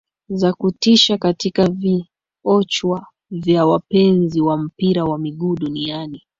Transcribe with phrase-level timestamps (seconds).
[0.29, 6.23] Za kutisha katika viochwa vya wapenzi wa mpira wa miguu duniani